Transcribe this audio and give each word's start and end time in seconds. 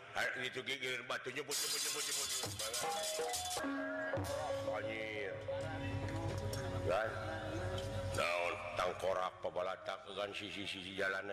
batu 0.11 1.29
tahun 8.11 8.51
tangkora 8.75 9.27
pebatak 9.39 9.99
kan 10.11 10.27
sisi-ssi 10.35 10.99
jalan 10.99 11.23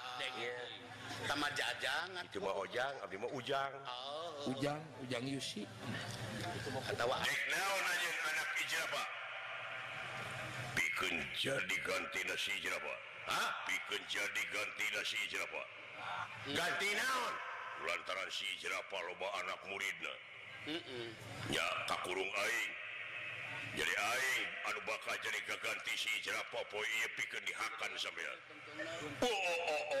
samaj 1.27 1.51
coba 2.33 2.51
hojang 2.53 2.95
ujar 3.37 3.71
ujang 4.45 4.81
ujang 5.05 5.25
Yu 11.01 11.09
menjadi 11.09 11.75
ganti 11.81 12.21
nasi 12.29 12.53
jerapah 12.61 12.99
menjadi 13.89 14.41
gantisi 14.53 15.17
jerapah 15.29 15.67
ganti 16.53 16.89
lantaransi 17.81 18.45
jerapah 18.61 18.99
rob 19.09 19.21
anak 19.41 19.57
murid 19.65 19.97
ya 21.49 21.65
tak 21.89 21.97
kurung 22.05 22.29
air 22.29 22.67
jadi 23.73 23.93
Aduh 24.69 24.83
bak 24.85 24.99
jadi 25.25 25.39
gantiisirapah 25.47 26.61
pi 26.69 26.97
akan 27.07 27.93
oh, 29.25 29.25
oh, 29.25 29.61
oh, 29.73 29.83
oh 29.95 30.00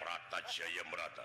prataj 0.00 0.42
Jaya 0.50 0.82
merata 0.90 1.24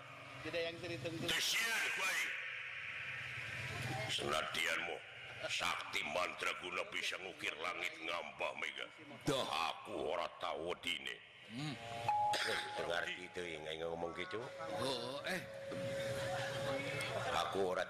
yangdianmu 4.05 4.97
Sakti 5.45 6.01
mandraguna 6.09 6.81
bisa 6.89 7.21
ngukir 7.21 7.53
langit 7.61 7.93
ngampah 8.01 8.51
Mega 8.57 8.85
udah 9.29 9.45
aku 9.69 9.93
ora 10.15 10.25
tahu 10.41 10.73
hmm. 10.73 11.73
ngomong 13.85 14.11
gitu 14.17 14.41
oh, 14.81 15.17
eh. 15.29 15.41
aku 17.45 17.59
orang 17.61 17.89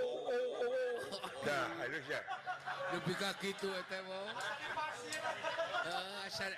dah 1.41 1.65
ya. 2.05 2.21
lebih 2.93 3.15
kaki 3.17 3.49
gitu 3.57 3.73
ete 3.73 3.97
mau 4.05 4.29
asal 6.21 6.51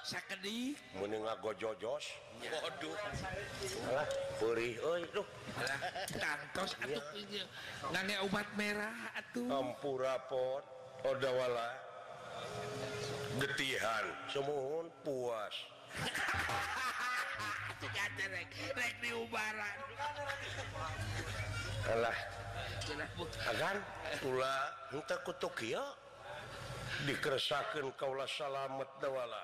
sakedi 0.01 0.73
mending 0.97 1.21
ngagojojos 1.21 2.05
waduh 2.41 2.95
alah 3.93 4.07
purih 4.41 4.73
euy 4.81 5.05
duh 5.13 5.27
tantos 6.17 6.73
iya. 6.89 6.97
atuh 6.97 7.45
ngane 7.93 8.15
obat 8.25 8.47
merah 8.57 8.95
atuh 9.13 9.45
ampura 9.53 10.17
pot 10.25 10.65
odawala 11.05 11.69
getihan 13.37 14.05
semuhun 14.33 14.89
puas 15.05 15.55
Cekata 17.81 18.25
rek, 18.31 18.47
rek 18.79 18.93
diubaran 19.03 19.75
Alah. 21.91 22.15
Agan, 23.51 23.77
pula 24.23 24.55
entah 24.95 25.19
kutuk 25.27 25.51
ya. 25.67 25.83
Dikeresakan 27.03 27.91
kaulah 27.99 28.29
salamet 28.29 28.87
dawala. 29.03 29.43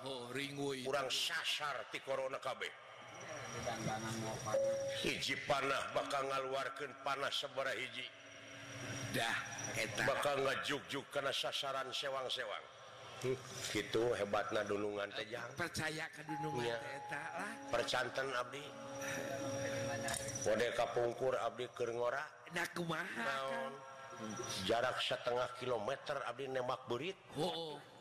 kurang 0.00 0.56
oh, 0.60 0.76
saB 1.12 2.00
panah 5.44 5.84
bakal 5.92 6.22
ngaluarkan 6.24 6.88
panas 7.04 7.34
sebera 7.36 7.72
iidah 7.76 9.36
bakal 10.08 10.40
karena 11.12 11.28
sasaran 11.34 11.88
sewang-sewang 11.92 12.64
itu 13.76 14.02
hebat 14.16 14.48
nadunungan 14.48 15.12
percaya 15.60 16.08
percantan 17.68 18.28
Abideungkur 18.40 21.36
Abi 21.44 21.68
Kerora 21.76 22.24
jarak 24.64 24.96
setengah 25.04 25.52
kilometer 25.60 26.16
Abi 26.24 26.48
nemak 26.48 26.88
Burit 26.88 27.16
oh. 27.36 27.76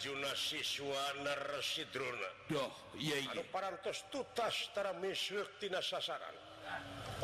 Arjuna 0.00 0.28
Siswana 0.34 1.34
Residrona 1.52 2.30
Doh, 2.48 2.72
iya 2.96 3.20
iya 3.20 3.32
Anu 3.36 3.44
parantos 3.52 4.00
tutas 4.08 4.72
tara 4.72 4.96
misyuk 4.96 5.60
tina 5.60 5.84
sasaran 5.84 6.32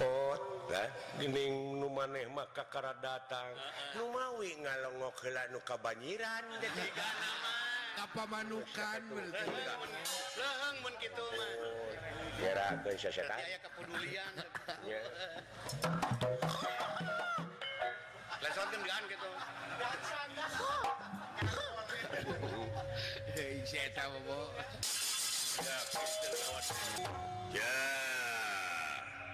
Eh? 0.00 0.88
dinding 1.20 1.76
lu 1.82 1.88
maneh 1.92 2.24
maka 2.32 2.64
karena 2.72 2.96
datang 3.04 3.52
lu 4.00 4.08
mauwi 4.16 4.54
ngalongokkellauka 4.64 5.76
Bannyiran 5.84 6.44
manukan 8.30 9.02
ke 9.04 9.20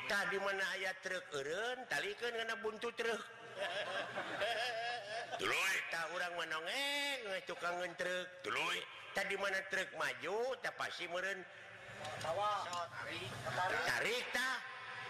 tadi 0.04 0.36
mana 0.36 0.60
ayat 0.76 0.92
truk 1.00 1.24
keruntali 1.32 2.12
kan 2.20 2.28
karena 2.36 2.52
buntu 2.60 2.88
truk 2.92 3.24
menogeng 6.34 7.94
truk 7.98 8.26
tadi 9.16 9.34
mana 9.40 9.60
truk 9.72 9.88
maju 9.96 10.36
tak 10.60 10.74
pasti 10.76 11.06
murrenrita 11.08 12.30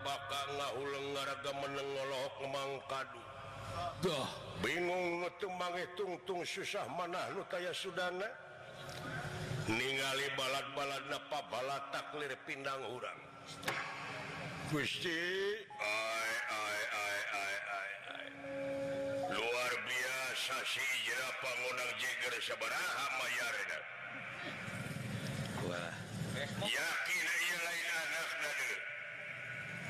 bakallah 0.00 0.70
lenggararaga 0.80 1.52
menengolok 1.60 2.32
Ma 2.48 2.60
kaduh 2.88 3.24
bingung 4.64 5.20
ngetung 5.24 5.54
banget 5.60 5.88
tungtung 5.96 6.40
susah 6.44 6.86
mana 6.96 7.20
lu 7.36 7.42
kayak 7.52 7.76
Suna 7.76 8.08
ningali 9.68 10.26
balat-balat 10.36 11.04
apa 11.12 11.38
bala 11.52 11.76
taklir 11.92 12.32
pindang 12.48 12.80
orangrang 12.80 13.20
luar 19.30 19.72
biasa 19.86 20.56
je 20.66 20.84
yakin 26.60 27.09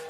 Ya. 0.00 0.06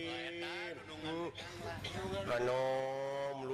Anu 2.31 2.63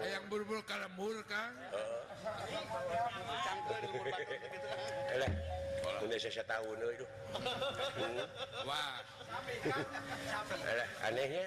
yang 0.00 0.24
kalaukan 0.30 1.52
Indonesia 6.00 6.42
tahu 6.48 6.66
anehnya 11.06 11.46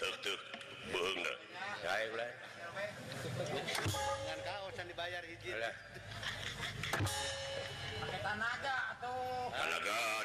tutup 0.00 0.40
dibayar 4.82 5.22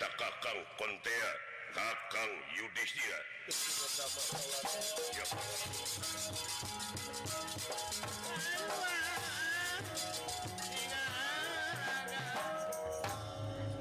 Kakak 0.01 0.55
kontea 0.75 1.31
Kakal 1.71 2.27
Yudis 2.51 2.91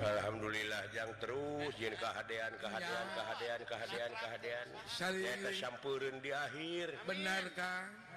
Alhamdulillah 0.00 0.88
jangan 0.96 1.12
terus 1.20 1.72
Jin 1.76 1.92
keadaian-kehaan 2.00 2.80
kehaan 2.80 3.58
kehadian-kehadian 3.68 4.66
Sal 4.88 5.12
tercampurun 5.44 6.16
di 6.24 6.32
akhir 6.32 6.88
Benarkah? 7.04 7.84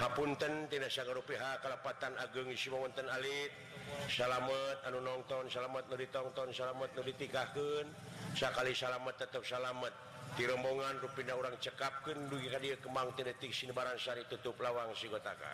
Hapunten 0.00 0.66
Tinasaga 0.72 1.12
RuPH 1.14 1.60
kelapatan 1.62 2.16
agengisi 2.18 2.72
wonten 2.72 3.06
Aliit 3.12 3.52
salamet 4.08 4.80
anu 4.88 5.04
nonton 5.04 5.46
salamet 5.52 5.84
lebih 5.92 6.08
tongton 6.10 6.48
salamet 6.50 6.88
lebih 6.98 7.14
tigaken 7.20 7.86
Sakali 8.34 8.72
salamet 8.72 9.14
tetap 9.20 9.44
salamet 9.44 9.92
dirembongan 10.40 10.96
ruina 11.04 11.36
orang 11.36 11.54
cekapken 11.60 12.26
duikan 12.32 12.64
dia 12.64 12.74
kemangtik 12.80 13.30
Sinbaransari 13.52 14.24
Tutup 14.26 14.56
lawang 14.64 14.90
sigotaka 14.96 15.52